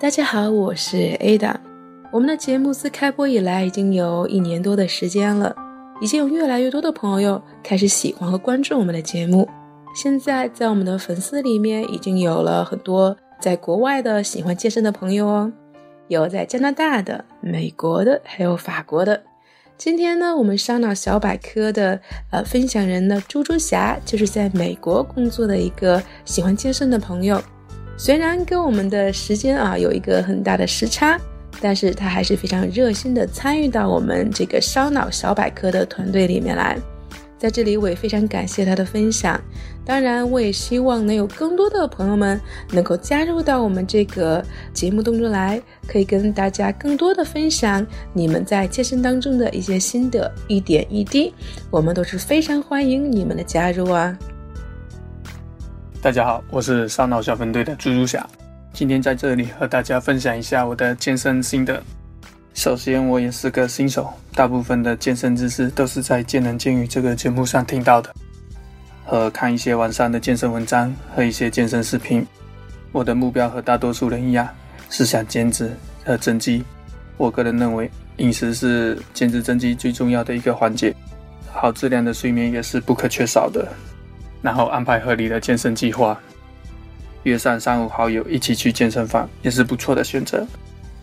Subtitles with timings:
[0.00, 1.56] 大家好，我是 Ada。
[2.12, 5.52] 我们的节目自开播以来已经有一年多的时间了，
[6.00, 9.48] 已经有越来越多的朋友开始喜欢和关注我们的节目。
[9.96, 15.52] 现在在我们的粉丝里面已经有了很多在国外的喜欢健身的朋友哦，
[16.06, 19.20] 有在加拿大的、美国的，还有法国的。
[19.76, 27.42] 今天呢，我们烧脑小百科的呃分享人呢，猪猪侠就是在美国工作的一个喜欢健身的朋友。
[27.98, 31.20] 虽然跟我们的时间啊有一个很大的时差，
[31.60, 36.78] 但是他还是非常热心的参与到我们这个烧脑小百科的团队里面来。
[37.36, 39.40] 在这里，我也非常感谢他的分享。
[39.84, 42.40] 当然，我也希望能有更多的朋友们
[42.72, 51.32] 能够加入到我们这个节目当中来，可以跟大家更多的分享你们在健身当中的一些心得，一点一滴，
[51.70, 54.16] 我们都是非常欢迎你们的加入啊！
[56.08, 58.26] 大家好，我是烧脑小分队的猪猪侠，
[58.72, 61.82] 今天在这里和大家分享一下我的健身心得。
[62.54, 68.10] 首先，我也是个新手，大部分的健身知识都是在《健能健语》这个节目上听到的，
[69.04, 72.26] 和看一些网上的健身文章和一些健身视频。
[72.90, 74.48] 我的目标和大多数人一样，
[74.88, 75.70] 是想减脂
[76.06, 76.64] 和增肌。
[77.18, 80.96] 我个人认为，饮食是减脂增肌最重要的一个环节，
[81.52, 83.68] 好质量的睡眠也是不可缺少的。
[84.42, 86.18] 然后安排合理的健身计划，
[87.24, 90.46] 约上三五好友一起去健身房，也是不错的选择。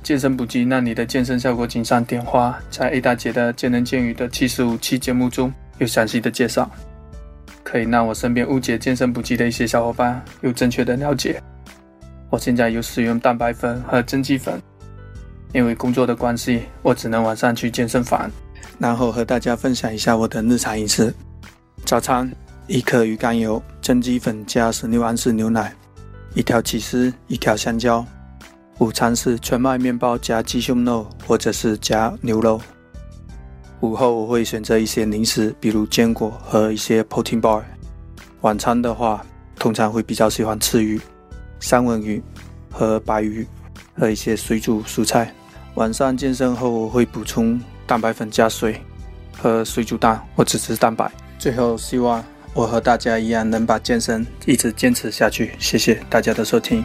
[0.03, 6.69] 健身补剂让你的健身效果锦上添花，在 A 大姐的健能健语的七十五期节目中有详细的介绍，
[7.63, 11.41] 可以让我身边误解健身补剂的一些小伙伴有正确的了解。
[12.29, 14.61] 我现在有使用蛋白粉和增肌粉，
[15.53, 18.29] 因为工作的关系，我只能晚上去健身房。
[18.77, 21.13] 然后和大家分享一下我的日常饮食：
[21.85, 22.29] 早餐
[22.67, 25.71] 一颗鱼肝油，增肌粉加十六安士牛奶，
[26.33, 28.03] 一条起司，一条香蕉。
[28.79, 32.59] 午餐是全麦面包加鸡胸肉，或者是加牛肉。
[33.81, 37.61] 午后我会选择一些零食，比如坚果和一些 protein bar。
[38.41, 39.23] 晚餐的话，
[39.59, 40.99] 通常会比较喜欢吃鱼，
[41.59, 42.21] 三文鱼
[42.71, 43.45] 和白鱼，
[43.95, 45.31] 和一些水煮蔬菜。
[45.75, 48.81] 晚上健身后，我会补充蛋白粉加水
[49.37, 51.11] 和水煮蛋，或只吃蛋白。
[51.37, 52.23] 最后，希望
[52.55, 55.51] 我和大家一样能把健身一直坚持下去。
[55.59, 56.83] 谢谢大家的收听。